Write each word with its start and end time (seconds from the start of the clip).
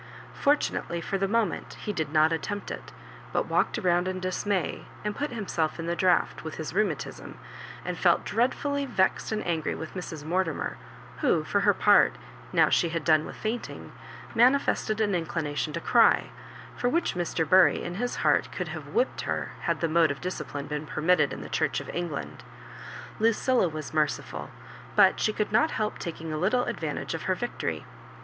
Fortunately 0.33 0.99
for 0.99 1.19
the 1.19 1.27
moment 1.27 1.75
he 1.75 1.93
did 1.93 2.11
not 2.11 2.31
ntlempt 2.31 2.71
it, 2.71 2.91
but 3.31 3.45
walked 3.45 3.77
about 3.77 4.07
in 4.07 4.19
dis 4.19 4.47
may, 4.47 4.85
and 5.05 5.15
put 5.15 5.29
himself 5.29 5.77
in 5.77 5.85
the 5.85 5.95
draught 5.95 6.43
(with 6.43 6.55
his 6.55 6.73
rheumatism), 6.73 7.37
and 7.85 7.99
felt 7.99 8.25
dreadfully 8.25 8.87
vexed 8.87 9.31
and 9.31 9.45
angry 9.45 9.75
with 9.75 9.93
Mrs. 9.93 10.23
Mortimer, 10.25 10.75
who, 11.19 11.43
for 11.43 11.59
her 11.59 11.73
part, 11.75 12.15
now 12.51 12.67
she 12.67 12.89
had 12.89 13.03
done 13.03 13.27
with 13.27 13.35
faintmg, 13.35 13.91
manifested 14.33 14.99
an 14.99 15.13
inclination 15.13 15.71
to 15.71 15.79
cry, 15.79 16.31
for 16.75 16.89
which 16.89 17.13
Mr. 17.13 17.47
Bury 17.47 17.83
in 17.83 17.93
his 17.93 18.15
heart 18.15 18.51
could 18.51 18.69
have 18.69 18.87
whipped 18.95 19.21
her, 19.21 19.51
had 19.65 19.81
that 19.81 19.91
mode 19.91 20.09
of 20.09 20.19
discipline 20.19 20.65
been 20.65 20.87
permitted 20.87 21.31
in 21.31 21.41
the 21.41 21.47
Church 21.47 21.79
of 21.79 21.89
Eng 21.89 22.09
land. 22.09 22.43
Lucilla 23.19 23.69
was 23.69 23.93
merciful, 23.93 24.49
but 24.95 25.19
she 25.19 25.31
could 25.31 25.51
not 25.51 25.69
help 25.69 25.99
taking 25.99 26.33
a 26.33 26.39
little 26.39 26.63
advantage 26.65 27.13
of 27.13 27.21
her 27.29 27.35
victory. 27.35 27.85